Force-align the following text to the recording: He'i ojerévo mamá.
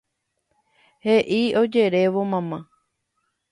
He'i 1.05 1.39
ojerévo 1.61 2.21
mamá. 2.31 2.59